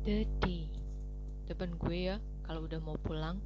The 0.00 0.24
Depan 1.44 1.76
gue 1.76 2.08
ya 2.08 2.16
kalau 2.48 2.64
udah 2.64 2.80
mau 2.80 2.96
pulang. 3.04 3.36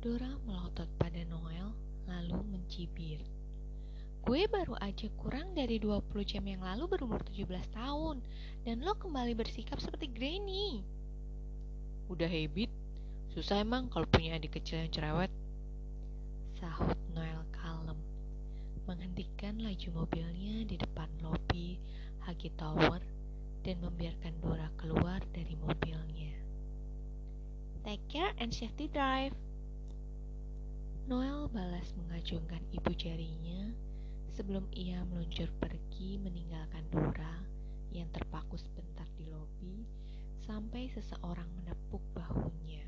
Dora 0.00 0.32
melotot 0.48 0.88
pada 0.96 1.20
Noel 1.28 1.68
lalu 2.08 2.40
mencibir. 2.48 3.20
Gue 4.24 4.48
baru 4.48 4.72
aja 4.80 5.04
kurang 5.20 5.52
dari 5.52 5.76
20 5.76 6.24
jam 6.24 6.40
yang 6.48 6.64
lalu 6.64 6.88
berumur 6.88 7.20
17 7.28 7.44
tahun 7.76 8.24
Dan 8.64 8.80
lo 8.80 8.96
kembali 8.96 9.36
bersikap 9.36 9.76
seperti 9.84 10.08
Granny. 10.08 10.80
Udah 12.08 12.24
habit? 12.24 12.72
Susah 13.36 13.60
emang 13.60 13.92
kalau 13.92 14.08
punya 14.08 14.40
adik 14.40 14.56
kecil 14.56 14.80
yang 14.80 14.88
cerewet. 14.88 15.28
Sahut 16.56 16.96
Noel 17.12 17.44
kalem. 17.52 18.00
Menghentikan 18.88 19.60
laju 19.60 19.88
mobilnya 19.92 20.64
di 20.64 20.80
depan 20.80 21.12
lobi 21.20 21.76
Hagi 22.24 22.48
Tower 22.56 23.17
dan 23.66 23.82
membiarkan 23.82 24.34
Dora 24.38 24.68
keluar 24.78 25.22
dari 25.34 25.54
mobilnya. 25.58 26.34
Take 27.82 28.04
care 28.12 28.34
and 28.38 28.52
safety 28.52 28.86
drive. 28.90 29.32
Noel 31.08 31.48
balas 31.48 31.88
mengajungkan 31.96 32.60
ibu 32.68 32.92
jarinya 32.92 33.72
sebelum 34.36 34.68
ia 34.76 35.00
meluncur 35.08 35.48
pergi 35.56 36.20
meninggalkan 36.20 36.84
Dora 36.92 37.34
yang 37.90 38.06
terpaku 38.12 38.60
sebentar 38.60 39.08
di 39.16 39.24
lobi 39.26 39.88
sampai 40.44 40.92
seseorang 40.92 41.48
menepuk 41.58 42.04
bahunya. 42.12 42.84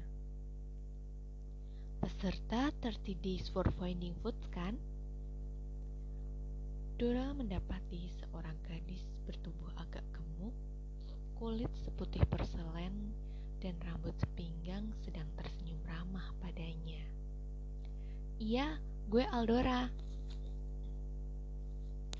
Peserta 2.00 2.72
30 2.84 3.24
Days 3.24 3.48
for 3.48 3.64
Finding 3.80 4.14
Food 4.20 4.36
kan? 4.52 4.76
Dora 7.00 7.32
mendapati 7.32 8.12
seorang 8.20 8.56
gadis 8.68 9.08
bertubuh 9.24 9.72
agak 9.80 10.04
gemuk 10.12 10.29
kulit 11.40 11.72
seputih 11.80 12.20
perselen 12.28 13.16
dan 13.64 13.72
rambut 13.80 14.12
sepinggang 14.20 14.92
sedang 15.00 15.24
tersenyum 15.40 15.80
ramah 15.88 16.36
padanya. 16.36 17.00
Iya, 18.36 18.76
gue 19.08 19.24
Aldora. 19.24 19.88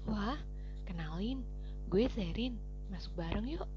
Wah, 0.08 0.40
kenalin, 0.88 1.44
gue 1.92 2.08
Zerin. 2.16 2.56
Masuk 2.88 3.12
bareng 3.20 3.44
yuk. 3.44 3.68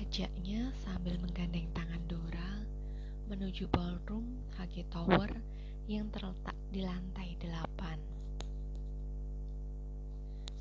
Ajaknya 0.00 0.72
sambil 0.88 1.20
menggandeng 1.20 1.68
tangan 1.76 2.00
Dora 2.08 2.64
menuju 3.28 3.68
ballroom 3.68 4.40
HG 4.56 4.88
Tower 4.88 5.28
yang 5.84 6.08
terletak 6.08 6.56
di 6.72 6.80
lantai 6.80 7.36
delapan. 7.36 8.15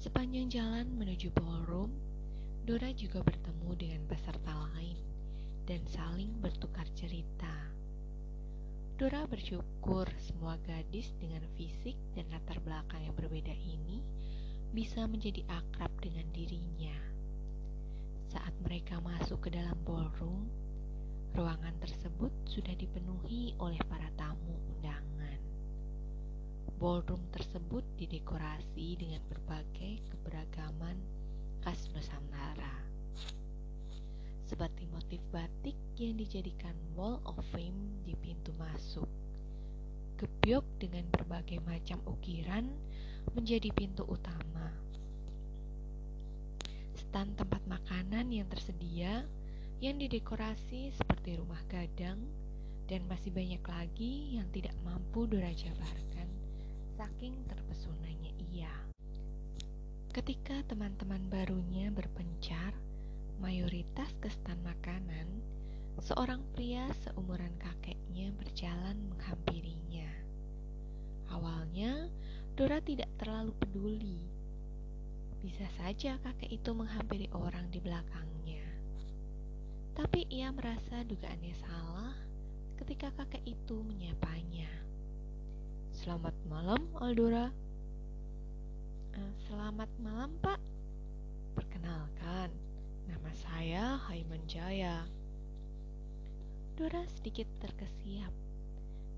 Sepanjang 0.06 0.54
jalan 0.54 0.86
menuju 1.02 1.34
ballroom, 1.34 1.90
Dora 2.62 2.94
juga 2.94 3.26
bertemu 3.26 3.74
dengan 3.74 4.06
peserta 4.06 4.54
lain 4.54 5.02
dan 5.66 5.82
saling 5.90 6.30
bertukar 6.46 6.86
cerita. 6.94 7.50
Dora 9.02 9.26
bersyukur 9.26 10.06
semua 10.22 10.62
gadis 10.62 11.10
dengan 11.18 11.42
fisik 11.58 11.98
dan 12.14 12.30
latar 12.30 12.62
belakang 12.62 13.02
yang 13.02 13.18
berbeda 13.18 13.50
ini 13.50 14.06
bisa 14.78 15.10
menjadi 15.10 15.42
akrab 15.50 15.90
dengan 15.98 16.30
dirinya. 16.38 17.02
Saat 18.30 18.54
mereka 18.62 19.02
masuk 19.02 19.50
ke 19.50 19.58
dalam 19.58 19.74
ballroom, 19.90 20.46
ruangan 21.34 21.74
tersebut 21.82 22.30
sudah 22.46 22.78
dipenuhi 22.78 23.58
oleh 23.58 23.82
para 23.90 24.06
tamu 24.14 24.54
undangan. 24.70 25.15
Ballroom 26.76 27.24
tersebut 27.32 27.88
didekorasi 27.96 29.00
dengan 29.00 29.24
berbagai 29.32 30.04
keberagaman 30.12 31.00
khas 31.64 31.88
Nusantara. 31.96 32.76
Seperti 34.44 34.84
motif 34.92 35.24
batik 35.32 35.80
yang 35.96 36.20
dijadikan 36.20 36.76
wall 36.92 37.24
of 37.24 37.40
fame 37.56 38.04
di 38.04 38.12
pintu 38.20 38.52
masuk. 38.60 39.08
Gebyok 40.20 40.68
dengan 40.76 41.08
berbagai 41.16 41.64
macam 41.64 42.04
ukiran 42.12 42.68
menjadi 43.32 43.72
pintu 43.72 44.04
utama. 44.12 44.68
Stand 47.00 47.40
tempat 47.40 47.64
makanan 47.72 48.36
yang 48.36 48.52
tersedia 48.52 49.24
yang 49.80 49.96
didekorasi 49.96 50.92
seperti 50.92 51.40
rumah 51.40 51.64
gadang 51.72 52.20
dan 52.92 53.08
masih 53.08 53.32
banyak 53.32 53.64
lagi 53.64 54.36
yang 54.36 54.48
tidak 54.52 54.76
mampu 54.84 55.24
Dora 55.24 55.56
jabarkan 55.56 56.35
saking 56.96 57.36
terpesonanya 57.52 58.32
ia. 58.56 58.72
Ketika 60.16 60.64
teman-teman 60.72 61.28
barunya 61.28 61.92
berpencar, 61.92 62.72
mayoritas 63.44 64.16
ke 64.24 64.32
stan 64.32 64.56
makanan, 64.64 65.28
seorang 66.00 66.40
pria 66.56 66.88
seumuran 67.04 67.52
kakeknya 67.60 68.32
berjalan 68.40 68.96
menghampirinya. 69.12 70.08
Awalnya, 71.36 72.08
Dora 72.56 72.80
tidak 72.80 73.12
terlalu 73.20 73.52
peduli. 73.60 74.24
Bisa 75.44 75.68
saja 75.76 76.16
kakek 76.24 76.48
itu 76.48 76.72
menghampiri 76.72 77.28
orang 77.36 77.68
di 77.68 77.84
belakangnya. 77.84 78.64
Tapi 80.00 80.32
ia 80.32 80.48
merasa 80.56 81.04
dugaannya 81.04 81.56
salah 81.60 82.16
ketika 82.80 83.12
kakek 83.20 83.44
itu 83.44 83.84
menyapanya. 83.84 84.85
Selamat 86.06 86.38
malam, 86.46 86.86
Aldora. 87.02 87.50
Uh, 89.18 89.34
selamat 89.50 89.90
malam, 90.06 90.38
Pak. 90.38 90.62
Perkenalkan, 91.58 92.54
nama 93.10 93.32
saya 93.34 93.98
Haiman 94.06 94.46
Jaya. 94.46 95.02
Dora 96.78 97.02
sedikit 97.10 97.50
terkesiap, 97.58 98.30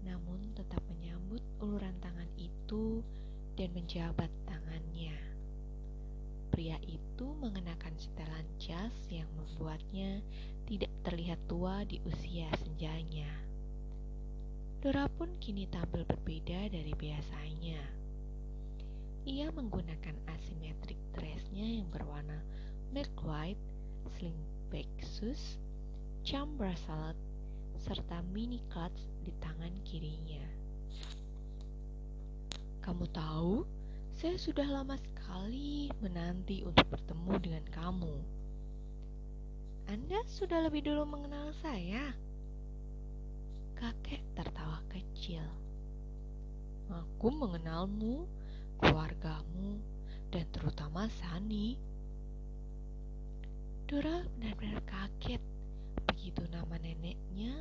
namun 0.08 0.56
tetap 0.56 0.80
menyambut 0.88 1.44
uluran 1.60 1.92
tangan 2.00 2.32
itu 2.40 3.04
dan 3.60 3.68
menjabat 3.76 4.32
tangannya. 4.48 5.20
Pria 6.56 6.80
itu 6.88 7.28
mengenakan 7.44 8.00
setelan 8.00 8.48
jas 8.64 8.96
yang 9.12 9.28
membuatnya 9.36 10.24
tidak 10.64 10.96
terlihat 11.04 11.44
tua 11.52 11.84
di 11.84 12.00
usia 12.08 12.48
senjanya. 12.56 13.47
Dora 14.78 15.10
pun 15.10 15.34
kini 15.42 15.66
tampil 15.74 16.06
berbeda 16.06 16.70
dari 16.70 16.94
biasanya. 16.94 17.82
Ia 19.26 19.50
menggunakan 19.50 20.14
asymmetric 20.30 21.02
dressnya 21.18 21.82
yang 21.82 21.90
berwarna 21.90 22.38
milk 22.94 23.10
white, 23.26 23.60
sling 24.14 24.38
back 24.70 24.86
shoes, 25.02 25.58
charm 26.22 26.54
bracelet, 26.62 27.18
serta 27.82 28.22
mini 28.30 28.62
clutch 28.70 29.02
di 29.26 29.34
tangan 29.42 29.74
kirinya. 29.82 30.46
Kamu 32.86 33.10
tahu, 33.10 33.66
saya 34.14 34.38
sudah 34.38 34.70
lama 34.70 34.94
sekali 34.94 35.90
menanti 36.06 36.62
untuk 36.62 36.86
bertemu 36.94 37.34
dengan 37.42 37.66
kamu. 37.74 38.16
Anda 39.90 40.22
sudah 40.30 40.70
lebih 40.70 40.86
dulu 40.86 41.10
mengenal 41.10 41.50
saya. 41.66 42.27
Kakek 43.78 44.26
tertawa 44.34 44.82
kecil. 44.90 45.46
Aku 46.90 47.30
mengenalmu, 47.30 48.26
keluargamu, 48.82 49.78
dan 50.34 50.50
terutama 50.50 51.06
Sani. 51.14 51.78
Dora 53.86 54.26
benar-benar 54.34 54.82
kaget 54.82 55.38
begitu 56.10 56.42
nama 56.50 56.74
neneknya 56.82 57.54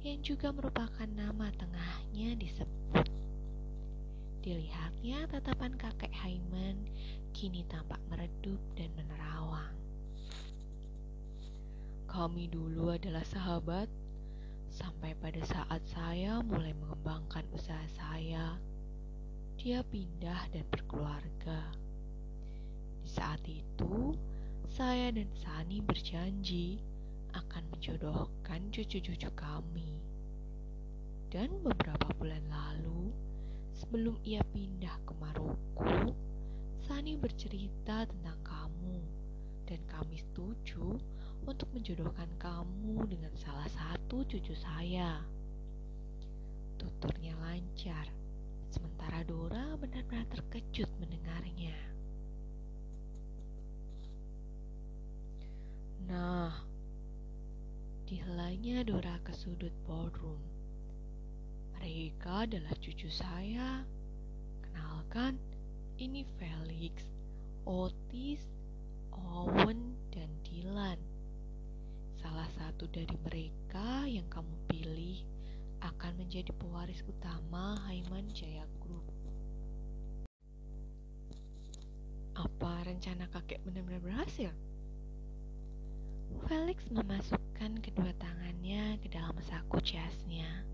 yang 0.00 0.24
juga 0.24 0.48
merupakan 0.48 1.04
nama 1.12 1.52
tengahnya 1.52 2.40
disebut. 2.40 3.04
Dilihatnya 4.40 5.28
tatapan 5.28 5.76
kakek 5.76 6.16
Haiman 6.24 6.88
kini 7.36 7.68
tampak 7.68 8.00
meredup 8.08 8.56
dan 8.80 8.88
menerawang. 8.96 9.76
Kami 12.08 12.48
dulu 12.48 12.96
adalah 12.96 13.22
sahabat 13.28 13.99
Sampai 14.70 15.18
pada 15.18 15.42
saat 15.42 15.82
saya 15.90 16.38
mulai 16.46 16.70
mengembangkan 16.78 17.42
usaha 17.50 17.82
saya, 17.90 18.54
dia 19.58 19.82
pindah 19.82 20.46
dan 20.54 20.62
berkeluarga. 20.70 21.74
Di 23.02 23.10
saat 23.10 23.42
itu, 23.50 24.14
saya 24.70 25.10
dan 25.10 25.26
Sani 25.34 25.82
berjanji 25.82 26.78
akan 27.34 27.66
menjodohkan 27.74 28.70
cucu-cucu 28.70 29.30
kami. 29.34 29.98
Dan 31.30 31.50
beberapa 31.66 32.10
bulan 32.14 32.42
lalu, 32.46 33.10
sebelum 33.74 34.18
ia 34.22 34.46
pindah 34.54 34.94
ke 35.02 35.12
Maroko, 35.18 36.14
Sani 36.86 37.18
bercerita 37.18 38.06
tentang 38.06 38.38
kamu 38.46 38.98
dan 39.66 39.78
kami 39.86 40.18
setuju 40.18 40.98
untuk 41.46 41.68
menjodohkan 41.72 42.28
kamu 42.40 43.06
dengan 43.08 43.32
salah 43.36 43.68
satu 43.68 44.24
cucu 44.24 44.52
saya. 44.56 45.20
Tuturnya 46.80 47.36
lancar, 47.40 48.08
sementara 48.72 49.24
Dora 49.24 49.76
benar-benar 49.76 50.24
terkejut 50.32 50.88
mendengarnya. 51.00 51.90
Dihelanya 58.10 58.82
Dora 58.82 59.22
ke 59.22 59.30
sudut 59.30 59.70
ballroom. 59.86 60.42
Mereka 61.78 62.50
adalah 62.50 62.74
cucu 62.82 63.06
saya. 63.06 63.86
Kenalkan, 64.66 65.38
ini 65.94 66.26
Felix, 66.34 67.06
Otis, 67.62 68.42
Owen, 69.14 69.94
dan 70.10 70.26
Dylan. 70.42 70.98
Salah 72.20 72.48
satu 72.52 72.84
dari 72.92 73.16
mereka 73.24 74.04
yang 74.04 74.28
kamu 74.28 74.52
pilih 74.68 75.24
akan 75.80 76.20
menjadi 76.20 76.52
pewaris 76.52 77.00
utama 77.08 77.80
Haiman 77.88 78.28
Jaya 78.36 78.68
Group. 78.84 79.08
Apa 82.36 82.84
rencana 82.84 83.24
kakek 83.32 83.64
benar-benar 83.64 84.04
berhasil? 84.04 84.52
Felix 86.44 86.92
memasukkan 86.92 87.80
kedua 87.80 88.12
tangannya 88.20 89.00
ke 89.00 89.08
dalam 89.08 89.34
saku 89.40 89.80
jasnya. 89.80 90.68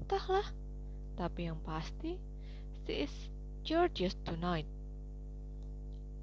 Entahlah, 0.00 0.48
tapi 1.20 1.52
yang 1.52 1.60
pasti, 1.62 2.16
she 2.88 3.04
is 3.04 3.14
George's 3.60 4.16
tonight. 4.24 4.66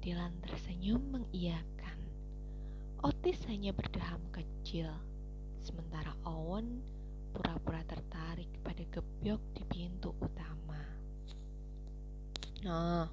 Dylan 0.02 0.34
tersenyum 0.42 1.06
mengiyakan. 1.14 1.77
Otis 2.98 3.38
hanya 3.46 3.70
berdeham 3.70 4.18
kecil, 4.34 4.90
sementara 5.62 6.10
Owen 6.26 6.82
pura-pura 7.30 7.78
tertarik 7.86 8.50
pada 8.66 8.82
gebyok 8.90 9.38
di 9.54 9.62
pintu 9.70 10.10
utama. 10.18 10.82
Nah, 12.66 13.06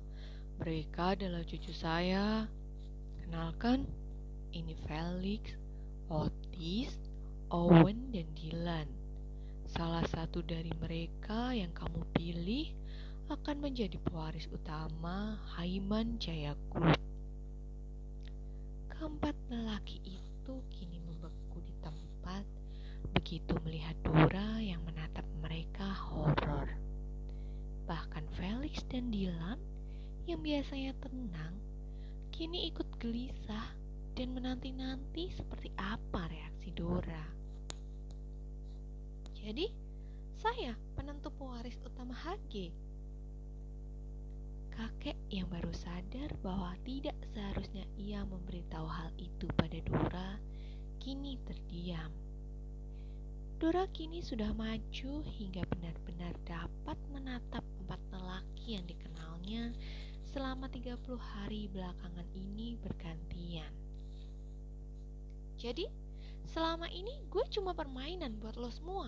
mereka 0.58 1.14
adalah 1.14 1.46
cucu 1.46 1.70
saya. 1.70 2.50
Kenalkan, 3.22 3.86
ini 4.58 4.74
Felix, 4.90 5.54
Otis, 6.10 6.98
Owen, 7.54 8.10
dan 8.10 8.26
Dylan. 8.34 8.90
Salah 9.70 10.02
satu 10.10 10.42
dari 10.42 10.74
mereka 10.82 11.54
yang 11.54 11.70
kamu 11.78 12.02
pilih 12.10 12.74
akan 13.30 13.62
menjadi 13.62 14.02
pewaris 14.02 14.50
utama 14.50 15.38
Haiman 15.54 16.18
Jaya. 16.18 16.58
Lelaki 19.56 20.04
itu 20.04 20.56
kini 20.68 21.00
membeku 21.00 21.63
di 21.63 21.72
tempat 21.80 22.44
begitu 23.16 23.56
melihat 23.63 23.96
Dora 24.04 24.60
yang 24.60 24.84
menatap 24.84 25.24
mereka 25.40 25.96
horor. 25.96 26.75
Bahkan 27.88 28.36
Felix 28.36 28.84
dan 28.92 29.16
Dylan 29.16 29.56
yang 30.28 30.44
biasanya 30.44 30.92
tenang 31.00 31.56
kini 32.36 32.68
ikut 32.68 33.00
gelisah 33.00 33.72
dan 34.19 34.36
menanti-nanti 34.36 35.31
seperti 35.31 35.72
apa 35.80 36.28
reaksi 36.28 36.75
Dora. 36.75 37.24
Jadi, 39.40 39.72
saya 40.36 40.75
penentu 41.00 41.31
pewaris 41.31 41.80
utama 41.80 42.12
HG. 42.12 42.75
Kakek 44.75 45.16
yang 45.31 45.48
baru 45.48 45.72
sadar 45.72 46.36
bahwa 46.44 46.75
tidak 46.83 47.16
seharusnya 47.31 47.88
ia 47.95 48.27
memberitahu 48.27 48.83
hal 48.83 49.07
itu 49.16 49.48
pada 49.56 49.80
Dora, 49.88 50.36
kini 51.00 51.39
terdiam. 51.48 52.12
Dora 53.56 53.88
kini 53.95 54.19
sudah 54.19 54.51
maju 54.51 55.24
hingga 55.24 55.63
benar-benar 55.72 56.36
dapat 56.44 57.00
menatap 57.07 57.63
empat 57.88 58.01
lelaki 58.12 58.75
yang 58.75 58.83
dikenalnya 58.83 59.72
selama 60.36 60.68
30 60.68 61.00
hari 61.16 61.72
belakangan 61.72 62.27
ini 62.36 62.75
bergantian. 62.75 63.72
Jadi, 65.56 65.88
selama 66.51 66.92
ini 66.92 67.24
gue 67.31 67.45
cuma 67.48 67.72
permainan 67.72 68.36
buat 68.44 68.60
lo 68.60 68.68
semua. 68.68 69.07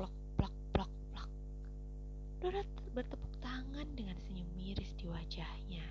Plok, 0.00 0.14
plok, 0.40 0.54
plok, 0.72 0.92
plok. 1.12 1.30
Dora 2.40 2.64
bertepuk 2.96 3.27
tangan 3.78 3.94
dengan 3.94 4.18
senyum 4.26 4.50
miris 4.58 4.90
di 4.98 5.06
wajahnya. 5.06 5.86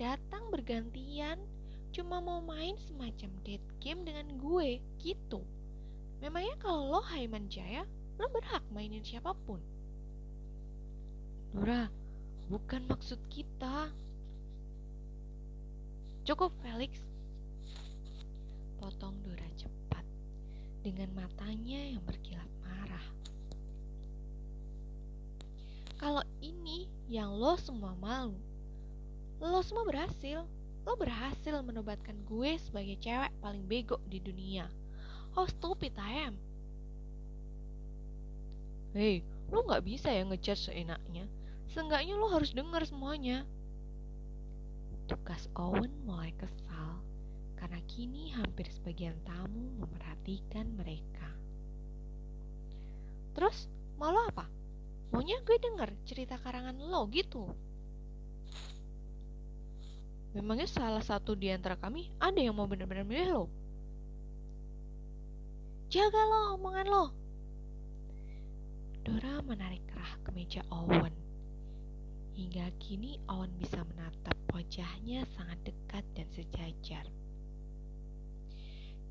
Datang 0.00 0.48
bergantian, 0.48 1.36
cuma 1.92 2.16
mau 2.16 2.40
main 2.40 2.80
semacam 2.80 3.28
date 3.44 3.68
game 3.76 4.08
dengan 4.08 4.32
gue, 4.40 4.80
gitu. 5.04 5.44
Memangnya 6.24 6.56
kalau 6.64 6.96
lo 6.96 7.04
Haiman 7.04 7.52
Jaya, 7.52 7.84
lo 8.16 8.24
berhak 8.32 8.64
mainin 8.72 9.04
siapa 9.04 9.36
pun. 9.44 9.60
Dora, 11.52 11.92
bukan 12.48 12.88
maksud 12.88 13.20
kita. 13.28 13.92
Cukup 16.24 16.56
Felix. 16.64 16.96
Potong 18.80 19.20
Dora 19.20 19.48
cepat 19.60 20.08
dengan 20.80 21.12
matanya 21.20 21.84
yang 21.84 22.00
berkilat 22.08 22.48
marah. 22.64 23.12
Kalau 26.04 26.20
ini 26.44 26.84
yang 27.08 27.32
lo 27.32 27.56
semua 27.56 27.96
malu, 27.96 28.36
lo 29.40 29.64
semua 29.64 29.88
berhasil. 29.88 30.44
Lo 30.84 31.00
berhasil 31.00 31.56
menobatkan 31.64 32.12
gue 32.28 32.60
sebagai 32.60 33.00
cewek 33.00 33.32
paling 33.40 33.64
bego 33.64 33.96
di 34.04 34.20
dunia. 34.20 34.68
How 35.32 35.48
stupid 35.48 35.96
I 35.96 36.28
am. 36.28 36.36
Hei, 38.92 39.24
lo 39.48 39.64
gak 39.64 39.80
bisa 39.88 40.12
ya 40.12 40.28
ngechat 40.28 40.68
seenaknya. 40.68 41.24
Seenggaknya 41.72 42.20
lo 42.20 42.28
harus 42.28 42.52
dengar 42.52 42.84
semuanya. 42.84 43.48
Tugas 45.08 45.48
Owen 45.56 46.04
mulai 46.04 46.36
kesal 46.36 47.00
karena 47.56 47.80
kini 47.88 48.28
hampir 48.36 48.68
sebagian 48.68 49.16
tamu 49.24 49.72
memperhatikan 49.80 50.68
mereka. 50.76 51.32
Terus, 53.32 53.72
mau 53.96 54.12
lo 54.12 54.28
apa? 54.28 54.53
Maunya 55.14 55.38
gue 55.46 55.54
denger 55.62 55.94
cerita 56.02 56.34
karangan 56.42 56.74
lo 56.74 57.06
gitu. 57.06 57.46
Memangnya 60.34 60.66
salah 60.66 61.06
satu 61.06 61.38
di 61.38 61.54
antara 61.54 61.78
kami 61.78 62.10
ada 62.18 62.42
yang 62.42 62.58
mau 62.58 62.66
benar-benar 62.66 63.06
milih 63.06 63.28
lo? 63.30 63.44
Jaga 65.86 66.18
lo 66.18 66.58
omongan 66.58 66.86
lo. 66.90 67.04
Dora 69.06 69.38
menarik 69.46 69.86
kerah 69.86 70.18
ke 70.26 70.34
meja 70.34 70.66
Owen. 70.74 71.14
Hingga 72.34 72.74
kini 72.82 73.22
Owen 73.30 73.54
bisa 73.54 73.86
menatap 73.86 74.34
wajahnya 74.50 75.22
sangat 75.38 75.62
dekat 75.62 76.02
dan 76.18 76.26
sejajar. 76.34 77.06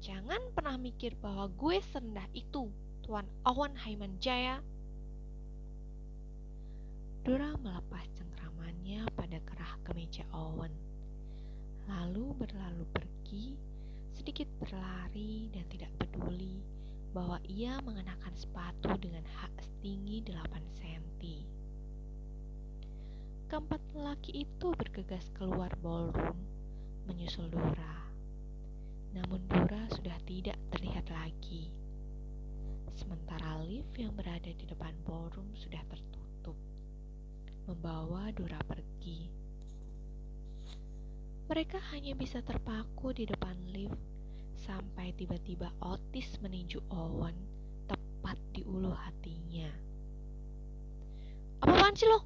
Jangan 0.03 0.51
pernah 0.51 0.75
mikir 0.75 1.15
bahwa 1.23 1.47
gue 1.47 1.79
serendah 1.95 2.27
itu, 2.35 2.67
Tuan 3.07 3.23
Owen 3.47 3.79
Haiman 3.79 4.19
Jaya. 4.19 4.59
Dora 7.23 7.55
melepas 7.55 8.03
cengkramannya 8.19 9.07
pada 9.15 9.39
kerah 9.47 9.79
kemeja 9.87 10.27
Owen. 10.35 10.75
Lalu 11.87 12.35
berlalu 12.35 12.83
pergi, 12.91 13.55
sedikit 14.11 14.43
berlari 14.59 15.47
dan 15.55 15.63
tidak 15.71 15.87
peduli 15.95 16.59
bahwa 17.15 17.39
ia 17.47 17.79
mengenakan 17.87 18.35
sepatu 18.35 18.91
dengan 18.99 19.23
hak 19.39 19.55
setinggi 19.55 20.35
8 20.35 20.35
cm. 20.75 21.03
Keempat 23.47 23.79
lelaki 23.95 24.43
itu 24.43 24.67
bergegas 24.75 25.23
keluar 25.39 25.71
ballroom, 25.79 26.35
menyusul 27.07 27.47
Dora. 27.47 28.03
Namun 29.15 29.39
Dora 29.47 29.87
sudah 29.95 30.19
tidak 30.27 30.59
terlihat 30.75 31.07
lagi. 31.07 31.71
Sementara 32.91 33.63
lift 33.63 33.95
yang 33.95 34.11
berada 34.11 34.51
di 34.51 34.65
depan 34.67 34.91
ballroom 35.07 35.47
sudah 35.55 35.79
tertutup, 35.87 36.12
membawa 37.63 38.27
Dora 38.35 38.59
pergi. 38.67 39.31
Mereka 41.47 41.79
hanya 41.91 42.15
bisa 42.15 42.39
terpaku 42.39 43.11
di 43.15 43.27
depan 43.27 43.55
lift 43.71 43.99
sampai 44.63 45.11
tiba-tiba 45.15 45.71
Otis 45.83 46.39
meninju 46.39 46.79
Owen 46.91 47.35
tepat 47.87 48.39
di 48.55 48.63
ulu 48.63 48.91
hatinya. 48.91 49.67
Apaan 51.63 51.95
sih 51.95 52.07
lo? 52.07 52.19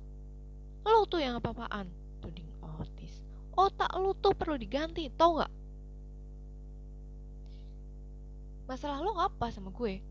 Lo 0.86 1.06
tuh 1.06 1.22
yang 1.22 1.38
apa-apaan, 1.38 1.89
tuding 2.22 2.50
Otis. 2.82 3.22
Otak 3.58 3.89
lo 3.98 4.13
tuh 4.17 4.34
perlu 4.38 4.58
diganti, 4.58 5.10
tau 5.13 5.41
gak? 5.41 5.51
Masalah 8.70 9.01
lo 9.01 9.17
apa 9.17 9.50
sama 9.53 9.70
gue? 9.74 10.01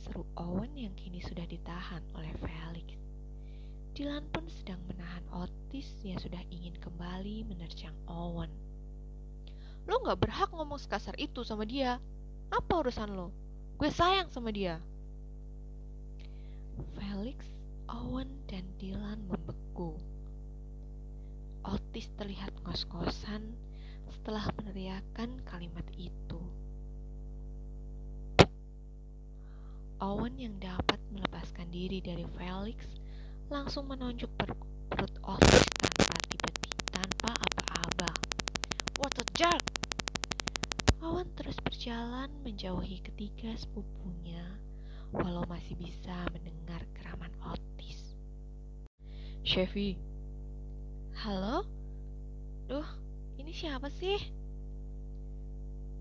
Seru 0.00 0.24
Owen 0.36 0.72
yang 0.76 0.94
kini 0.96 1.20
sudah 1.20 1.44
ditahan 1.44 2.00
oleh 2.16 2.32
Felix. 2.40 2.99
Dylan 4.00 4.24
pun 4.32 4.48
sedang 4.48 4.80
menahan 4.88 5.20
Otis 5.28 5.84
yang 6.00 6.16
sudah 6.16 6.40
ingin 6.48 6.72
kembali 6.80 7.44
menerjang 7.44 7.92
Owen. 8.08 8.48
Lo 9.84 10.00
gak 10.00 10.24
berhak 10.24 10.48
ngomong 10.56 10.80
sekasar 10.80 11.12
itu 11.20 11.44
sama 11.44 11.68
dia. 11.68 12.00
Apa 12.48 12.80
urusan 12.80 13.12
lo? 13.12 13.28
Gue 13.76 13.92
sayang 13.92 14.32
sama 14.32 14.56
dia. 14.56 14.80
Felix 16.96 17.44
Owen 17.92 18.40
dan 18.48 18.64
Dylan 18.80 19.20
membeku. 19.28 19.92
Otis 21.68 22.08
terlihat 22.16 22.56
ngos-ngosan 22.64 23.52
setelah 24.08 24.48
meneriakkan 24.56 25.44
kalimat 25.44 25.84
itu. 26.00 26.40
Owen 30.00 30.40
yang 30.40 30.56
dapat 30.56 30.96
melepaskan 31.12 31.68
diri 31.68 32.00
dari 32.00 32.24
Felix 32.40 32.99
langsung 33.50 33.90
menunjuk 33.90 34.30
perut 34.38 35.10
Otis 35.26 35.66
tanpa 35.82 36.14
tiba-tiba 36.30 36.86
tanpa 36.94 37.34
apa-apa. 37.34 38.10
What 39.02 39.18
a 39.18 39.26
jerk! 39.34 39.66
Owen 41.02 41.26
terus 41.34 41.58
berjalan 41.58 42.30
menjauhi 42.46 43.02
ketiga 43.02 43.50
sepupunya 43.58 44.46
walau 45.10 45.42
masih 45.50 45.74
bisa 45.82 46.14
mendengar 46.30 46.86
geraman 46.94 47.34
Otis. 47.42 48.14
Chevy. 49.42 49.98
Halo? 51.18 51.66
Duh, 52.70 52.86
ini 53.34 53.50
siapa 53.50 53.90
sih? 53.90 54.30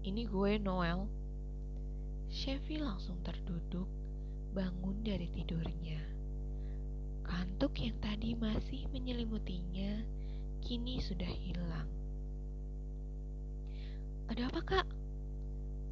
Ini 0.06 0.22
gue 0.29 0.62
Noel. 0.62 1.10
Chevy 2.29 2.77
langsung 2.77 3.18
terduduk, 3.25 3.89
bangun 4.53 5.01
dari 5.01 5.25
tidurnya. 5.34 6.19
Kantuk 7.30 7.78
yang 7.78 7.94
tadi 8.02 8.34
masih 8.34 8.90
menyelimutinya, 8.90 10.02
kini 10.66 10.98
sudah 10.98 11.30
hilang. 11.30 11.86
Ada 14.34 14.50
apa 14.50 14.62
kak? 14.66 14.88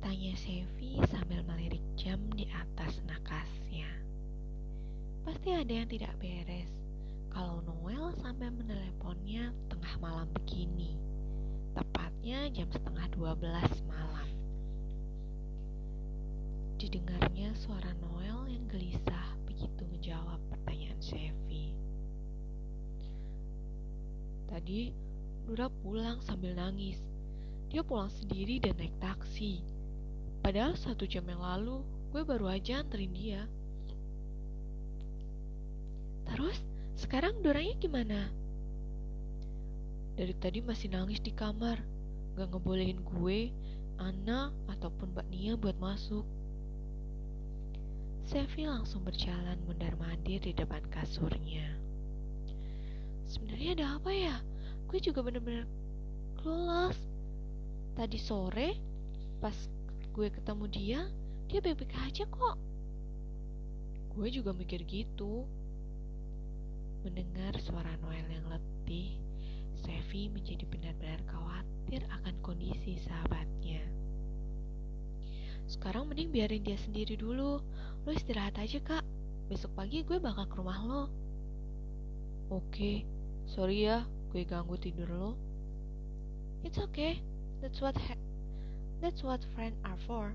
Tanya 0.01 0.34
Chevy 0.34 0.98
sambil 1.06 1.46
melirik 1.46 1.86
jam 1.94 2.17
di 2.34 2.50
atas 2.50 2.98
nakasnya. 3.06 3.86
Pasti 5.22 5.53
ada 5.53 5.70
yang 5.70 5.86
tidak 5.86 6.17
beres 6.17 6.74
kalau 7.29 7.62
Noel 7.62 8.17
sampai 8.17 8.50
meneleponnya 8.50 9.53
tengah 9.70 9.94
malam 10.01 10.25
begini. 10.41 10.98
Tepatnya 11.77 12.50
jam 12.50 12.65
setengah 12.74 13.06
dua 13.13 13.38
belas 13.38 13.70
malam. 13.86 14.25
Didengarnya 16.82 17.53
suara 17.53 17.94
Noel 18.01 18.58
yang 18.58 18.65
gelisah 18.65 19.38
begitu 19.57 19.89
menjawab 19.89 20.37
pertanyaan 20.53 21.01
Chevy. 21.01 21.73
Tadi 24.45 24.93
Dura 25.49 25.65
pulang 25.81 26.21
sambil 26.21 26.53
nangis. 26.53 27.01
Dia 27.73 27.81
pulang 27.81 28.13
sendiri 28.13 28.61
dan 28.61 28.77
naik 28.77 28.93
taksi. 29.01 29.65
Padahal 30.45 30.77
satu 30.77 31.09
jam 31.09 31.25
yang 31.25 31.41
lalu 31.41 31.81
gue 32.13 32.21
baru 32.21 32.53
aja 32.53 32.85
anterin 32.85 33.09
dia. 33.17 33.49
Terus 36.29 36.61
sekarang 36.93 37.41
Doranya 37.41 37.75
gimana? 37.81 38.29
Dari 40.13 40.37
tadi 40.37 40.61
masih 40.61 40.93
nangis 40.93 41.17
di 41.17 41.33
kamar. 41.33 41.81
Gak 42.37 42.53
ngebolehin 42.53 43.01
gue, 43.01 43.49
Anna, 43.97 44.53
ataupun 44.69 45.17
Mbak 45.17 45.27
Nia 45.33 45.53
buat 45.57 45.79
masuk. 45.81 46.37
Sevi 48.27 48.67
langsung 48.67 49.07
berjalan 49.07 49.55
mundar-mandir 49.63 50.43
di 50.43 50.51
depan 50.51 50.84
kasurnya. 50.91 51.79
Sebenarnya 53.24 53.72
ada 53.79 53.88
apa 53.96 54.12
ya? 54.12 54.36
Gue 54.91 55.00
juga 55.00 55.24
bener-bener 55.24 55.63
clueless. 56.36 57.00
Tadi 57.96 58.19
sore, 58.19 58.75
pas 59.39 59.55
gue 60.12 60.27
ketemu 60.27 60.65
dia, 60.67 61.00
dia 61.48 61.63
baik-baik 61.63 61.96
aja 62.03 62.27
kok. 62.27 62.60
Gue 64.12 64.27
juga 64.27 64.51
mikir 64.51 64.84
gitu. 64.84 65.48
Mendengar 67.07 67.55
suara 67.63 67.96
Noel 68.03 68.27
yang 68.27 68.43
letih, 68.51 69.15
Sevi 69.79 70.27
menjadi 70.27 70.67
benar-benar 70.67 71.24
khawatir 71.31 72.03
akan 72.12 72.36
kondisi 72.43 73.00
sahabatnya. 73.00 73.88
Sekarang 75.67 76.07
mending 76.07 76.31
biarin 76.31 76.63
dia 76.63 76.79
sendiri 76.79 77.19
dulu. 77.19 77.60
Lo 78.07 78.15
istirahat 78.15 78.55
aja 78.55 78.79
kak. 78.79 79.03
Besok 79.51 79.75
pagi 79.75 79.99
gue 79.99 80.15
bakal 80.15 80.47
ke 80.47 80.55
rumah 80.55 80.79
lo. 80.79 81.03
Oke, 82.47 83.03
sorry 83.43 83.83
ya, 83.83 84.07
gue 84.31 84.47
ganggu 84.47 84.79
tidur 84.79 85.11
lo. 85.11 85.35
It's 86.63 86.79
okay. 86.79 87.19
That's 87.59 87.83
what 87.83 87.99
that's 89.03 89.27
what 89.27 89.43
friends 89.51 89.75
are 89.83 89.99
for. 90.07 90.31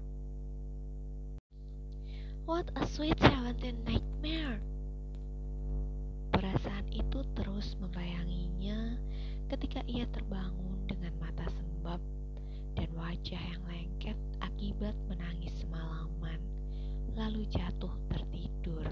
What 2.45 2.69
a 2.77 2.85
sweet 2.85 3.17
seventeen 3.17 3.81
nightmare. 3.89 4.61
Perasaan 6.29 6.93
itu 6.93 7.25
terus 7.33 7.73
membayanginya 7.81 9.01
ketika 9.49 9.81
ia 9.89 10.05
terbangun 10.13 10.77
dengan 10.85 11.17
mata 11.17 11.49
sembab 11.49 12.05
dan 12.77 12.89
wajah 12.93 13.41
yang 13.41 13.65
lengket 13.65 14.19
akibat 14.45 14.93
menangis 15.09 15.57
semalaman, 15.65 16.41
lalu 17.17 17.45
jatuh 17.53 17.93
tertidur. 18.09 18.87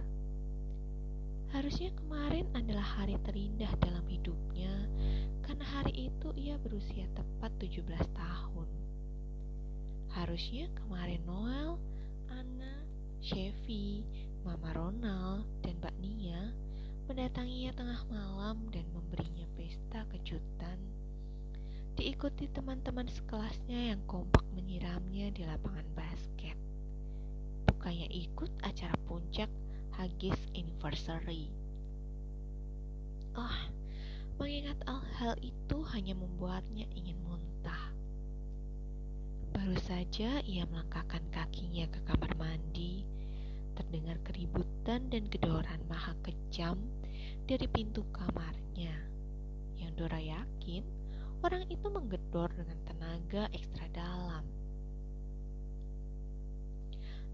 Harusnya 1.50 1.90
kemarin 1.98 2.46
adalah 2.54 2.84
hari 3.00 3.18
terindah 3.26 3.72
dalam 3.82 4.06
hidupnya, 4.06 4.70
karena 5.42 5.66
hari 5.66 6.12
itu 6.12 6.28
ia 6.38 6.54
berusia 6.62 7.10
tepat 7.16 7.50
17 7.58 7.86
tahun. 8.14 8.68
Harusnya 10.14 10.70
kemarin 10.78 11.22
Noel, 11.26 11.74
Anna, 12.30 12.86
Chevy, 13.18 14.06
Mama 14.46 14.70
Ronald, 14.72 15.46
dan 15.66 15.74
Mbak 15.82 15.96
Nia 15.98 16.54
mendatanginya 17.10 17.74
tengah 17.74 18.00
malam 18.06 18.70
dan 18.70 18.86
memberinya 18.94 19.46
pesta 19.58 20.06
kejutan 20.14 20.78
diikuti 21.98 22.48
teman-teman 22.48 23.04
sekelasnya 23.12 23.92
yang 23.92 24.00
kompak 24.08 24.40
menyiramnya 24.56 25.34
di 25.36 25.44
lapangan 25.44 25.84
basket. 25.92 26.69
Bukannya 27.90 28.22
ikut 28.22 28.52
acara 28.62 28.94
puncak 29.10 29.50
Haggis 29.98 30.38
Anniversary. 30.54 31.50
Oh, 33.34 33.58
mengingat 34.38 34.78
hal 35.18 35.34
itu 35.42 35.82
hanya 35.90 36.14
membuatnya 36.14 36.86
ingin 36.94 37.18
muntah. 37.26 37.90
Baru 39.50 39.74
saja 39.82 40.38
ia 40.38 40.70
melangkahkan 40.70 41.34
kakinya 41.34 41.90
ke 41.90 41.98
kamar 42.06 42.30
mandi, 42.38 43.02
terdengar 43.74 44.22
keributan 44.22 45.10
dan 45.10 45.26
gedoran 45.26 45.82
maha 45.90 46.14
kejam 46.22 46.78
dari 47.50 47.66
pintu 47.66 48.06
kamarnya. 48.14 48.94
Yang 49.82 49.90
Dora 49.98 50.22
yakin 50.22 50.86
Orang 51.42 51.66
itu 51.66 51.90
menggedor 51.90 52.54
dengan 52.54 52.78
tenaga 52.86 53.50
ekstra 53.50 53.90
dalam. 53.90 54.59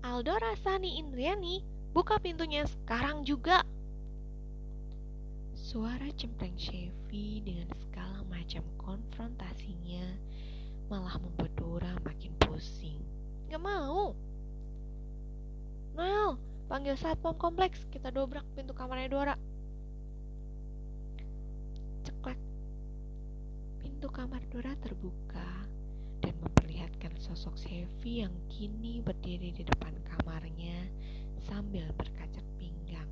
Aldo 0.04 0.36
Rasani 0.36 1.00
Indriani, 1.00 1.64
buka 1.96 2.20
pintunya 2.20 2.64
sekarang 2.64 3.24
juga. 3.24 3.64
Suara 5.56 6.08
cempreng 6.16 6.56
Chevy 6.56 7.40
dengan 7.44 7.68
segala 7.76 8.20
macam 8.28 8.64
konfrontasinya 8.80 10.04
malah 10.86 11.18
membuat 11.18 11.52
Dora 11.58 11.92
makin 12.04 12.32
pusing. 12.42 13.00
Gak 13.48 13.62
mau. 13.62 14.14
Noel, 15.96 16.36
panggil 16.68 16.94
satpam 17.00 17.34
kompleks, 17.34 17.88
kita 17.88 18.12
dobrak 18.12 18.44
pintu 18.52 18.76
kamarnya 18.76 19.08
Dora. 19.08 19.36
Ceklek 22.06 22.38
Pintu 23.82 24.06
kamar 24.12 24.44
Dora 24.52 24.76
terbuka 24.78 25.66
dan 26.36 26.52
memperlihatkan 26.52 27.16
sosok 27.16 27.56
Sevi 27.56 28.20
yang 28.20 28.34
kini 28.52 29.00
berdiri 29.00 29.56
di 29.56 29.64
depan 29.64 29.96
kamarnya 30.04 30.84
sambil 31.48 31.88
berkaca 31.96 32.44
pinggang. 32.60 33.08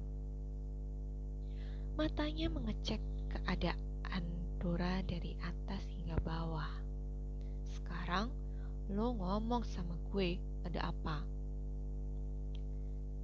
Matanya 1.97 2.53
mengecek 2.53 3.01
keadaan 3.33 4.25
Dora 4.61 5.01
dari 5.09 5.33
atas 5.41 5.81
hingga 5.89 6.21
bawah. 6.21 6.69
Sekarang 7.65 8.29
lo 8.93 9.17
ngomong 9.17 9.65
sama 9.65 9.97
gue 10.13 10.37
ada 10.69 10.93
apa? 10.93 11.25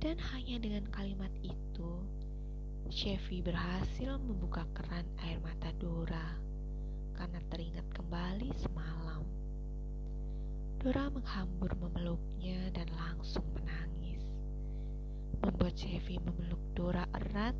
Dan 0.00 0.16
hanya 0.33 0.57
dengan 0.64 0.88
kalimat 0.97 1.33
itu, 1.45 1.92
Chevy 2.88 3.45
berhasil 3.45 4.16
membuka 4.16 4.64
keran 4.73 5.04
air 5.28 5.37
mata 5.45 5.69
Dora 5.76 6.40
karena 7.12 7.37
teringat 7.52 7.85
kembali 7.92 8.49
semalam. 8.57 9.40
Dora 10.81 11.13
menghambur 11.13 11.77
memeluknya 11.77 12.73
dan 12.73 12.89
langsung 12.97 13.45
menangis. 13.53 14.25
Membuat 15.45 15.77
Chevy 15.77 16.17
memeluk 16.25 16.57
Dora 16.73 17.05
erat 17.13 17.53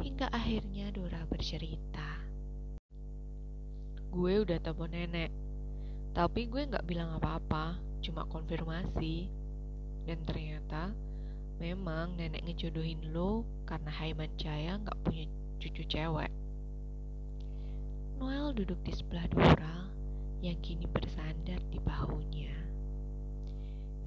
hingga 0.00 0.32
akhirnya 0.32 0.88
Dora 0.88 1.28
bercerita. 1.28 2.24
Gue 4.08 4.40
udah 4.40 4.56
telepon 4.64 4.96
nenek, 4.96 5.28
tapi 6.16 6.48
gue 6.48 6.64
gak 6.64 6.88
bilang 6.88 7.12
apa-apa, 7.20 7.76
cuma 8.00 8.24
konfirmasi. 8.32 9.28
Dan 10.08 10.24
ternyata 10.24 10.88
memang 11.60 12.16
nenek 12.16 12.48
ngejodohin 12.48 13.12
lo 13.12 13.44
karena 13.68 13.92
Haiman 13.92 14.32
Jaya 14.40 14.80
gak 14.80 14.96
punya 15.04 15.28
cucu 15.60 15.84
cewek. 15.84 16.32
Noel 18.16 18.56
duduk 18.56 18.80
di 18.88 18.92
sebelah 18.96 19.28
Dora 19.28 19.84
yang 20.44 20.60
kini 20.60 20.84
bersandar 20.92 21.56
di 21.72 21.80
bahunya. 21.80 22.52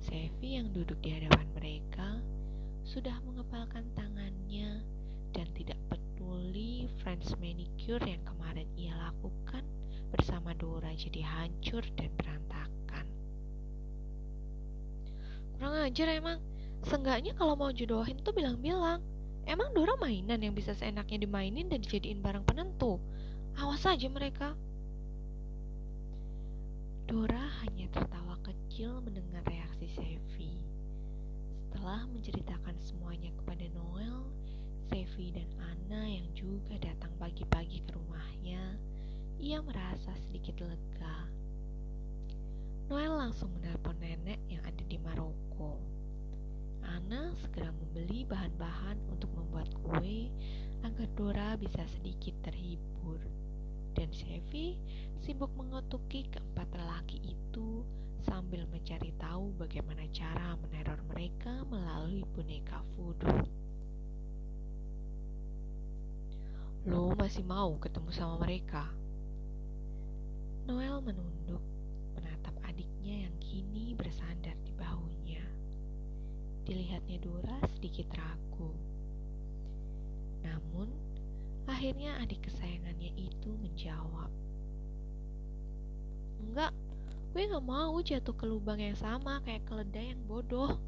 Sevi 0.05 0.61
yang 0.61 0.69
duduk 0.69 1.01
di 1.01 1.09
hadapan 1.17 1.49
mereka 1.57 2.21
sudah 2.85 3.17
mengepalkan 3.25 3.81
tangannya 3.97 4.85
dan 5.33 5.49
tidak 5.57 5.81
peduli 5.89 6.85
French 7.01 7.33
manicure 7.41 8.05
yang 8.05 8.21
kemarin 8.21 8.69
ia 8.77 8.93
lakukan 9.01 9.65
bersama 10.13 10.53
Dora 10.53 10.93
jadi 10.93 11.25
hancur 11.25 11.81
dan 11.97 12.13
berantakan. 12.13 13.05
Kurang 15.57 15.73
ajar 15.89 16.07
emang, 16.13 16.37
seenggaknya 16.85 17.33
kalau 17.33 17.57
mau 17.57 17.73
jodohin 17.73 18.21
tuh 18.21 18.37
bilang-bilang. 18.37 19.01
Emang 19.49 19.73
Dora 19.73 19.97
mainan 19.97 20.37
yang 20.37 20.53
bisa 20.53 20.77
seenaknya 20.77 21.25
dimainin 21.25 21.65
dan 21.65 21.81
dijadiin 21.81 22.21
barang 22.21 22.45
penentu? 22.45 23.01
Awas 23.57 23.89
aja 23.89 24.05
mereka. 24.05 24.53
Dora 27.07 27.39
hanya 27.63 27.87
tertawa 27.87 28.35
kecil 28.43 28.99
mendengar 28.99 29.39
reaksi 29.47 29.87
Sevi. 29.95 30.59
Setelah 31.55 32.03
menceritakan 32.03 32.75
semuanya 32.83 33.31
kepada 33.31 33.63
Noel, 33.71 34.27
Sevi 34.91 35.31
dan 35.31 35.47
Anna 35.55 36.03
yang 36.03 36.27
juga 36.35 36.75
datang 36.75 37.15
pagi-pagi 37.15 37.79
ke 37.87 37.95
rumahnya, 37.95 38.75
ia 39.39 39.63
merasa 39.63 40.11
sedikit 40.27 40.59
lega. 40.59 41.31
Noel 42.91 43.15
langsung 43.15 43.55
menelpon 43.55 43.95
nenek 44.03 44.43
yang 44.51 44.67
ada 44.67 44.83
di 44.83 44.99
Maroko. 44.99 45.79
Anna 46.83 47.31
segera 47.39 47.71
membeli 47.71 48.27
bahan-bahan 48.27 48.99
untuk 49.15 49.31
membuat 49.31 49.71
kue 49.79 50.27
agar 50.83 51.07
Dora 51.15 51.55
bisa 51.55 51.87
sedikit 51.87 52.35
terhibur. 52.43 53.46
Dan 53.97 54.13
Chevy 54.13 54.77
sibuk 55.25 55.49
mengetuki 55.57 56.29
keempat 56.29 56.69
lelaki 56.69 57.17
itu 57.33 57.81
sambil 58.21 58.69
mencari 58.69 59.09
tahu 59.17 59.57
bagaimana 59.57 60.05
cara 60.13 60.53
meneror 60.61 61.01
mereka 61.09 61.65
melalui 61.65 62.21
boneka 62.37 62.85
voodoo. 62.93 63.41
Lo 66.85 67.09
masih 67.17 67.41
mau 67.41 67.73
ketemu 67.81 68.09
sama 68.13 68.37
mereka? 68.37 68.85
Noel 70.69 71.01
menunduk 71.01 71.63
menatap 72.13 72.53
adiknya 72.69 73.25
yang 73.25 73.35
kini 73.41 73.97
bersandar 73.97 74.53
di 74.61 74.77
bahunya. 74.77 75.41
Dilihatnya 76.69 77.17
Dora 77.17 77.57
sedikit 77.73 78.13
ragu. 78.13 78.71
Namun, 80.45 81.06
akhirnya 81.67 82.15
adik 82.23 82.47
kesayangannya 82.47 83.11
itu 83.19 83.51
menjawab. 83.59 84.31
Enggak, 86.41 86.71
gue 87.35 87.43
gak 87.43 87.67
mau 87.67 87.99
jatuh 87.99 88.33
ke 88.33 88.45
lubang 88.47 88.79
yang 88.79 88.95
sama 88.95 89.43
kayak 89.43 89.67
keledai 89.67 90.15
yang 90.15 90.21
bodoh. 90.25 90.79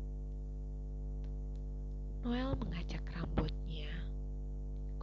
Noel 2.23 2.55
mengacak 2.55 3.03
rambutnya. 3.11 3.91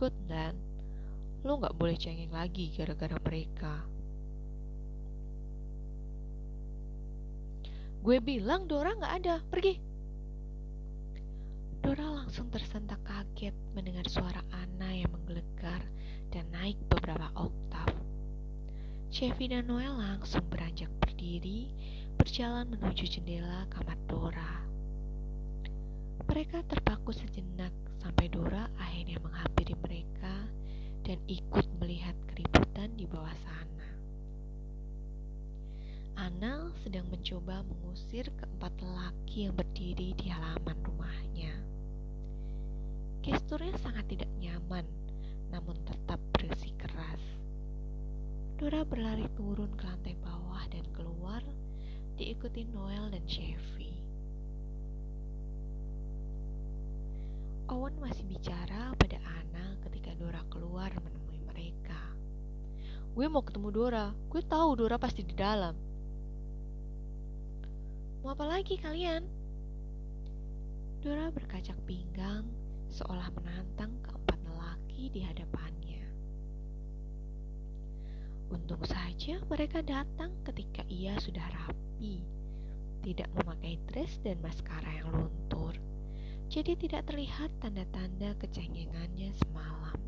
Good 0.00 0.16
dan, 0.26 0.56
lo 1.45 1.61
gak 1.61 1.76
boleh 1.76 1.97
cengeng 2.00 2.33
lagi 2.33 2.73
gara-gara 2.73 3.16
mereka. 3.21 3.85
Gue 8.00 8.16
bilang 8.23 8.64
Dora 8.64 8.97
gak 8.97 9.14
ada, 9.23 9.37
pergi. 9.47 9.85
Langsung 12.26 12.50
tersentak 12.50 12.99
kaget 13.06 13.54
mendengar 13.71 14.02
suara 14.11 14.42
Anna 14.50 14.90
yang 14.90 15.14
menggelegar 15.14 15.78
dan 16.35 16.50
naik 16.50 16.75
beberapa 16.90 17.30
oktav. 17.38 17.87
Chevy 19.14 19.47
dan 19.47 19.71
Noel 19.71 19.95
langsung 19.95 20.42
beranjak 20.50 20.90
berdiri, 20.99 21.71
berjalan 22.19 22.67
menuju 22.67 23.06
jendela 23.06 23.71
kamar 23.71 23.95
Dora. 24.10 24.58
Mereka 26.26 26.67
terpaku 26.67 27.15
sejenak 27.15 27.71
sampai 27.95 28.26
Dora 28.26 28.75
akhirnya 28.75 29.23
menghampiri 29.23 29.78
mereka 29.78 30.50
dan 31.06 31.23
ikut 31.30 31.78
melihat 31.78 32.19
keributan 32.26 32.91
di 32.99 33.06
bawah 33.06 33.39
sana. 33.39 33.89
Anna 36.19 36.75
sedang 36.82 37.06
mencoba 37.06 37.62
mengusir 37.62 38.34
keempat 38.34 38.75
lelaki 38.82 39.47
yang 39.47 39.54
berdiri 39.54 40.10
di 40.19 40.26
halaman 40.26 40.75
rumahnya. 40.82 41.75
Gesturnya 43.26 43.75
sangat 43.82 44.06
tidak 44.06 44.30
nyaman, 44.39 44.86
namun 45.50 45.75
tetap 45.82 46.23
bersih 46.30 46.71
keras. 46.78 47.19
Dora 48.54 48.86
berlari 48.86 49.26
turun 49.34 49.75
ke 49.75 49.82
lantai 49.82 50.15
bawah 50.23 50.62
dan 50.71 50.86
keluar, 50.95 51.43
diikuti 52.15 52.62
Noel 52.71 53.10
dan 53.10 53.26
Chevy. 53.26 53.99
Owen 57.67 57.99
masih 57.99 58.23
bicara 58.30 58.95
pada 58.95 59.19
Anna 59.19 59.75
ketika 59.91 60.15
Dora 60.15 60.47
keluar 60.47 60.95
menemui 60.95 61.43
mereka. 61.50 61.99
Gue 63.10 63.26
mau 63.26 63.43
ketemu 63.43 63.75
Dora, 63.75 64.06
gue 64.30 64.43
tahu 64.47 64.78
Dora 64.78 65.02
pasti 65.02 65.26
di 65.26 65.34
dalam. 65.34 65.75
Mau 68.23 68.30
apa 68.39 68.47
lagi 68.47 68.78
kalian? 68.78 69.26
Dora 71.02 71.34
berkacak 71.34 71.75
pinggang 71.91 72.65
seolah 72.90 73.30
menantang 73.34 73.92
keempat 74.04 74.38
lelaki 74.46 75.10
di 75.10 75.20
hadapannya. 75.25 76.04
Untung 78.50 78.82
saja 78.86 79.42
mereka 79.50 79.82
datang 79.82 80.30
ketika 80.46 80.86
ia 80.86 81.18
sudah 81.18 81.42
rapi, 81.50 82.22
tidak 83.02 83.26
memakai 83.34 83.78
dress 83.90 84.22
dan 84.22 84.38
maskara 84.38 85.02
yang 85.02 85.10
luntur, 85.10 85.75
jadi 86.46 86.78
tidak 86.78 87.10
terlihat 87.10 87.50
tanda-tanda 87.58 88.38
kecengengannya 88.38 89.34
semalam. 89.42 89.99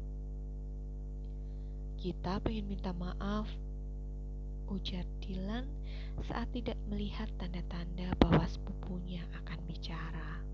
Kita 1.98 2.38
pengen 2.38 2.70
minta 2.70 2.94
maaf, 2.94 3.50
ujar 4.70 5.02
Dylan 5.18 5.66
saat 6.22 6.46
tidak 6.54 6.78
melihat 6.86 7.26
tanda-tanda 7.42 8.14
bahwa 8.22 8.46
sepupunya 8.46 9.26
akan 9.42 9.58
bicara. 9.66 10.47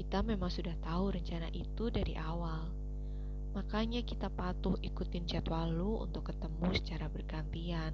Kita 0.00 0.24
memang 0.24 0.48
sudah 0.48 0.72
tahu 0.80 1.12
rencana 1.12 1.52
itu 1.52 1.92
dari 1.92 2.16
awal. 2.16 2.72
Makanya 3.52 4.00
kita 4.00 4.32
patuh 4.32 4.80
ikutin 4.80 5.28
jadwal 5.28 5.68
lu 5.68 6.00
untuk 6.00 6.32
ketemu 6.32 6.72
secara 6.72 7.04
bergantian. 7.12 7.92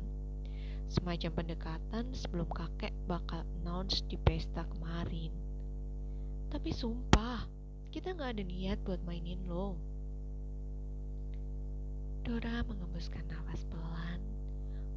Semacam 0.86 1.34
pendekatan 1.34 2.14
sebelum 2.14 2.46
kakek 2.46 2.94
bakal 3.10 3.42
announce 3.58 4.06
di 4.06 4.14
pesta 4.22 4.62
kemarin. 4.70 5.34
Tapi 6.46 6.70
sumpah, 6.70 7.42
kita 7.90 8.14
gak 8.14 8.38
ada 8.38 8.44
niat 8.46 8.78
buat 8.86 9.02
mainin 9.02 9.42
lo. 9.50 9.74
Dora 12.22 12.62
mengembuskan 12.70 13.26
nafas 13.26 13.66
pelan, 13.66 14.22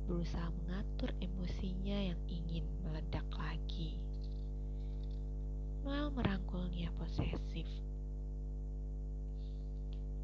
berusaha 0.06 0.46
mengatur 0.62 1.10
emosinya 1.18 2.14
yang 2.14 2.22
ingin 2.30 2.70
meledak 2.86 3.26
lagi. 3.34 3.98
Noel 5.84 6.12
merangkulnya 6.12 6.92
posesif. 7.00 7.68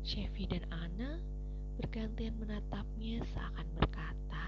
Chevy 0.06 0.46
dan 0.46 0.68
Anna 0.70 1.18
bergantian 1.80 2.36
menatapnya 2.38 3.24
seakan 3.32 3.68
berkata, 3.80 4.46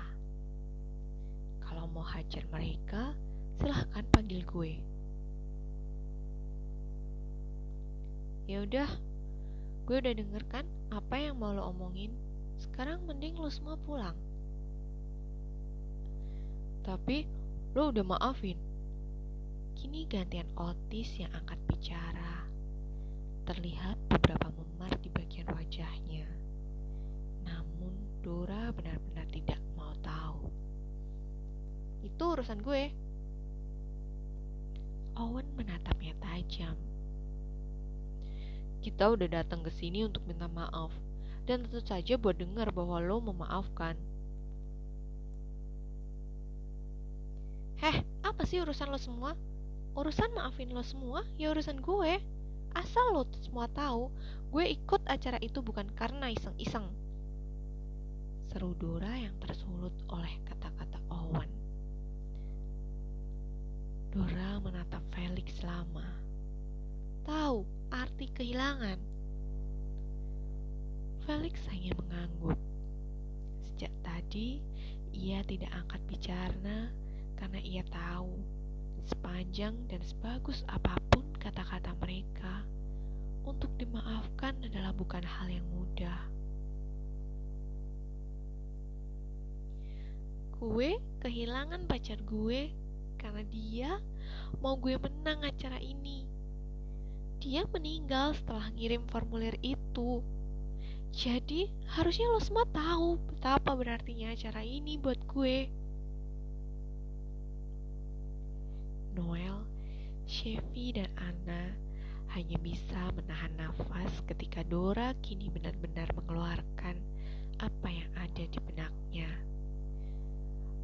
Kalau 1.64 1.88
mau 1.92 2.04
hajar 2.04 2.44
mereka, 2.52 3.16
silahkan 3.58 4.06
panggil 4.12 4.44
gue. 4.44 4.74
Ya 8.48 8.64
udah, 8.64 8.88
gue 9.88 9.98
udah 10.00 10.14
denger 10.16 10.44
kan 10.48 10.66
apa 10.92 11.16
yang 11.20 11.36
mau 11.36 11.52
lo 11.52 11.72
omongin. 11.72 12.16
Sekarang 12.60 13.04
mending 13.04 13.36
lo 13.36 13.52
semua 13.52 13.76
pulang. 13.76 14.16
Tapi 16.88 17.28
lo 17.76 17.92
udah 17.92 18.06
maafin, 18.08 18.56
Kini 19.88 20.04
gantian 20.04 20.52
Otis 20.60 21.16
yang 21.16 21.32
angkat 21.32 21.56
bicara. 21.64 22.44
Terlihat 23.48 23.96
beberapa 24.12 24.52
memar 24.52 24.92
di 25.00 25.08
bagian 25.08 25.48
wajahnya. 25.48 26.28
Namun 27.48 27.96
Dora 28.20 28.68
benar-benar 28.76 29.24
tidak 29.32 29.56
mau 29.80 29.96
tahu. 30.04 30.52
Itu 32.04 32.20
urusan 32.20 32.60
gue. 32.68 32.92
Owen 35.16 35.48
menatapnya 35.56 36.20
tajam. 36.20 36.76
Kita 38.84 39.08
udah 39.08 39.40
datang 39.40 39.64
ke 39.64 39.72
sini 39.72 40.04
untuk 40.04 40.28
minta 40.28 40.52
maaf. 40.52 40.92
Dan 41.48 41.64
tentu 41.64 41.80
saja 41.80 42.20
buat 42.20 42.36
dengar 42.36 42.76
bahwa 42.76 43.00
lo 43.00 43.24
memaafkan. 43.24 43.96
Heh, 47.80 48.04
apa 48.20 48.44
sih 48.44 48.60
urusan 48.60 48.92
lo 48.92 49.00
semua? 49.00 49.32
Urusan 49.98 50.30
maafin 50.38 50.70
lo 50.72 50.86
semua 50.86 51.26
ya 51.42 51.50
urusan 51.50 51.82
gue 51.82 52.22
asal 52.78 53.18
lo 53.18 53.26
semua 53.42 53.66
tahu 53.66 54.14
gue 54.54 54.66
ikut 54.78 55.02
acara 55.10 55.42
itu 55.42 55.60
bukan 55.66 55.90
karena 55.98 56.30
iseng-iseng 56.30 56.86
Seru 58.48 58.72
Dora 58.80 59.12
yang 59.12 59.36
tersulut 59.44 59.92
oleh 60.08 60.34
kata-kata 60.48 60.98
Owen. 61.12 61.52
Dora 64.08 64.56
menatap 64.64 65.04
Felix 65.12 65.60
lama. 65.62 66.16
Tahu 67.28 67.68
arti 67.92 68.32
kehilangan. 68.32 68.98
Felix 71.28 71.60
hanya 71.68 71.92
mengangguk. 72.00 72.56
Sejak 73.68 73.92
tadi, 74.00 74.64
ia 75.12 75.44
tidak 75.44 75.70
angkat 75.76 76.02
bicara 76.08 76.88
karena 77.36 77.60
ia 77.62 77.84
tahu 77.92 78.57
sepanjang 79.08 79.88
dan 79.88 80.04
sebagus 80.04 80.68
apa 80.68 81.00
pun 81.08 81.24
kata-kata 81.40 81.96
mereka, 82.04 82.68
untuk 83.48 83.72
dimaafkan 83.80 84.60
adalah 84.60 84.92
bukan 84.92 85.24
hal 85.24 85.48
yang 85.48 85.64
mudah. 85.72 86.20
Gue 90.60 91.00
kehilangan 91.24 91.88
pacar 91.88 92.20
gue 92.28 92.76
karena 93.16 93.44
dia 93.48 93.92
mau 94.60 94.76
gue 94.76 95.00
menang 95.00 95.48
acara 95.48 95.80
ini. 95.80 96.28
Dia 97.40 97.64
meninggal 97.70 98.36
setelah 98.36 98.68
ngirim 98.74 99.06
formulir 99.08 99.56
itu. 99.62 100.20
Jadi 101.14 101.72
harusnya 101.94 102.28
lo 102.34 102.42
semua 102.42 102.66
tahu 102.68 103.16
betapa 103.32 103.74
berartinya 103.78 104.34
acara 104.36 104.66
ini 104.66 105.00
buat 105.00 105.22
gue. 105.30 105.70
Noel, 109.18 109.66
Chevy, 110.30 110.94
dan 110.94 111.10
Anna 111.18 111.74
hanya 112.38 112.62
bisa 112.62 113.10
menahan 113.18 113.50
nafas 113.58 114.22
ketika 114.30 114.62
Dora 114.62 115.18
kini 115.26 115.50
benar-benar 115.50 116.06
mengeluarkan 116.14 117.02
apa 117.58 117.90
yang 117.90 118.12
ada 118.14 118.44
di 118.46 118.60
benaknya. 118.62 119.30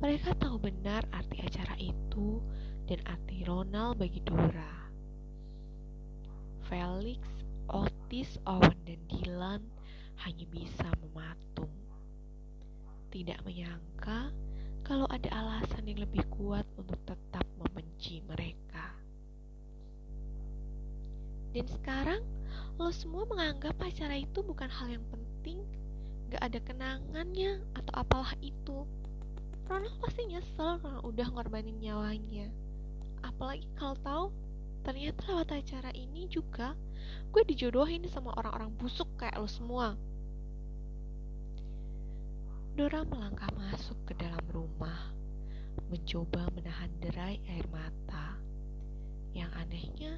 Mereka 0.01 0.33
tahu 0.41 0.57
benar 0.57 1.05
arti 1.13 1.45
acara 1.45 1.77
itu 1.77 2.41
dan 2.89 3.05
arti 3.05 3.45
Ronald 3.45 4.01
bagi 4.01 4.17
Dora. 4.25 4.89
Felix, 6.65 7.21
Otis, 7.69 8.41
Owen, 8.49 8.81
dan 8.89 8.99
Dylan 9.05 9.61
hanya 10.25 10.45
bisa 10.49 10.89
mematung. 11.05 11.69
Tidak 13.13 13.45
menyangka 13.45 14.33
kalau 14.83 15.07
ada 15.07 15.31
alasan 15.31 15.87
yang 15.87 16.03
lebih 16.03 16.27
kuat 16.27 16.67
untuk 16.75 16.99
tetap 17.07 17.47
membenci 17.55 18.19
mereka. 18.27 18.91
Dan 21.55 21.65
sekarang 21.71 22.21
lo 22.75 22.91
semua 22.91 23.23
menganggap 23.23 23.79
acara 23.79 24.19
itu 24.19 24.43
bukan 24.43 24.67
hal 24.67 24.91
yang 24.91 25.05
penting, 25.07 25.63
gak 26.27 26.51
ada 26.51 26.59
kenangannya 26.59 27.63
atau 27.79 27.93
apalah 27.95 28.35
itu. 28.43 28.83
Ronald 29.71 29.95
pasti 30.03 30.27
nyesel 30.27 30.83
karena 30.83 30.99
udah 31.07 31.27
ngorbanin 31.31 31.79
nyawanya. 31.79 32.51
Apalagi 33.23 33.71
kalau 33.79 33.95
tahu 34.03 34.25
ternyata 34.83 35.23
lewat 35.31 35.63
acara 35.63 35.95
ini 35.95 36.27
juga 36.27 36.75
gue 37.31 37.41
dijodohin 37.47 38.03
sama 38.11 38.35
orang-orang 38.35 38.75
busuk 38.75 39.07
kayak 39.15 39.39
lo 39.39 39.47
semua. 39.47 39.95
Dora 42.73 43.05
melangkah 43.05 43.53
masuk 43.53 43.93
ke 44.09 44.17
dalam 44.17 44.41
rumah, 44.49 45.13
mencoba 45.93 46.49
menahan 46.57 46.89
derai 46.97 47.37
air 47.45 47.69
mata. 47.69 48.41
Yang 49.29 49.51
anehnya, 49.61 50.13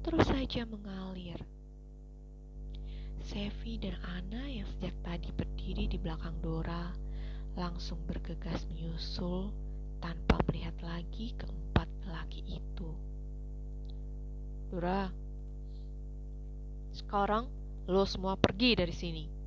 terus 0.00 0.24
saja 0.24 0.64
mengalir. 0.64 1.36
Sevi 3.20 3.76
dan 3.76 4.00
Ana 4.00 4.48
yang 4.48 4.64
sejak 4.64 4.96
tadi 5.04 5.28
berdiri 5.28 5.92
di 5.92 6.00
belakang 6.00 6.40
Dora 6.40 6.88
langsung 7.52 8.00
bergegas 8.08 8.64
menyusul 8.72 9.52
tanpa 10.00 10.40
melihat 10.48 10.80
lagi 10.80 11.36
keempat 11.36 11.84
lelaki 12.08 12.40
itu. 12.48 12.96
Dora, 14.72 15.04
sekarang 16.96 17.44
lo 17.92 18.08
semua 18.08 18.40
pergi 18.40 18.72
dari 18.72 18.96
sini 18.96 19.39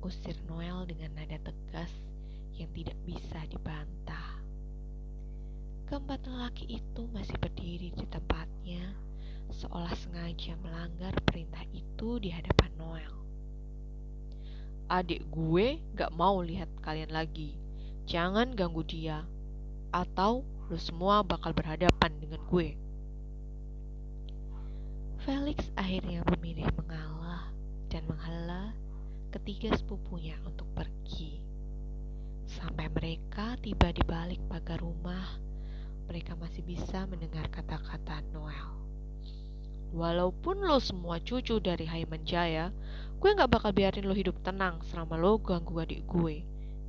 usir 0.00 0.36
Noel 0.48 0.88
dengan 0.88 1.12
nada 1.16 1.38
tegas 1.40 1.92
yang 2.56 2.68
tidak 2.76 2.96
bisa 3.08 3.38
dibantah. 3.48 4.40
Keempat 5.88 6.22
lelaki 6.28 6.78
itu 6.78 7.02
masih 7.10 7.34
berdiri 7.40 7.90
di 7.96 8.04
tempatnya, 8.06 8.94
seolah 9.50 9.90
sengaja 9.98 10.54
melanggar 10.62 11.16
perintah 11.26 11.66
itu 11.74 12.22
di 12.22 12.30
hadapan 12.30 12.70
Noel. 12.78 13.14
Adik 14.90 15.26
gue 15.30 15.82
gak 15.98 16.14
mau 16.14 16.42
lihat 16.42 16.70
kalian 16.82 17.10
lagi. 17.10 17.54
Jangan 18.06 18.54
ganggu 18.58 18.82
dia, 18.82 19.22
atau 19.94 20.42
lo 20.70 20.78
semua 20.78 21.22
bakal 21.22 21.54
berhadapan 21.54 22.10
dengan 22.18 22.42
gue. 22.46 22.74
Felix 25.22 25.68
akhirnya 25.76 26.26
memilih 26.34 26.66
mengalah 26.78 27.50
dan 27.90 28.06
menghela 28.06 28.74
ketiga 29.30 29.70
sepupunya 29.78 30.34
untuk 30.42 30.66
pergi. 30.74 31.38
Sampai 32.50 32.90
mereka 32.90 33.54
tiba 33.62 33.94
di 33.94 34.02
balik 34.02 34.42
pagar 34.50 34.82
rumah, 34.82 35.38
mereka 36.10 36.34
masih 36.34 36.66
bisa 36.66 37.06
mendengar 37.06 37.46
kata-kata 37.46 38.26
Noel. 38.34 38.74
Walaupun 39.94 40.66
lo 40.66 40.82
semua 40.82 41.22
cucu 41.22 41.62
dari 41.62 41.86
Haiman 41.86 42.26
Jaya, 42.26 42.74
gue 43.22 43.30
gak 43.30 43.50
bakal 43.50 43.70
biarin 43.70 44.06
lo 44.06 44.14
hidup 44.14 44.38
tenang 44.42 44.82
selama 44.90 45.14
lo 45.14 45.38
ganggu 45.38 45.78
adik 45.78 46.02
gue. 46.10 46.42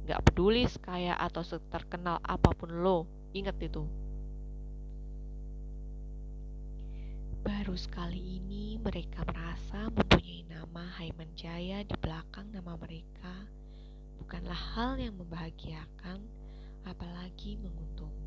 Gak 0.09 0.25
peduli 0.25 0.65
sekaya 0.65 1.13
atau 1.21 1.45
seterkenal 1.45 2.17
apa 2.25 2.53
pun 2.57 2.81
lo, 2.81 3.05
inget 3.37 3.57
itu. 3.61 3.85
Baru 7.41 7.73
sekali 7.73 8.37
ini 8.37 8.77
mereka 8.77 9.25
merasa 9.25 9.89
mempunyai 9.89 10.45
nama 10.45 10.85
Haiman 11.01 11.33
Jaya 11.33 11.81
di 11.81 11.97
belakang 11.97 12.53
nama 12.53 12.77
mereka 12.77 13.49
bukanlah 14.21 14.77
hal 14.77 15.01
yang 15.01 15.17
membahagiakan, 15.17 16.21
apalagi 16.85 17.57
menguntungkan. 17.57 18.20